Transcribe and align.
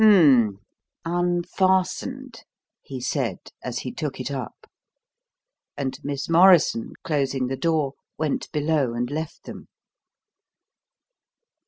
"Humph! 0.03 0.57
Unfastened!" 1.05 2.41
he 2.81 2.99
said 2.99 3.37
as 3.63 3.77
he 3.85 3.91
took 3.91 4.19
it 4.19 4.31
up; 4.31 4.65
and 5.77 5.99
Miss 6.03 6.27
Morrison, 6.27 6.93
closing 7.03 7.45
the 7.45 7.55
door, 7.55 7.93
went 8.17 8.51
below 8.51 8.93
and 8.95 9.11
left 9.11 9.43
them. 9.43 9.67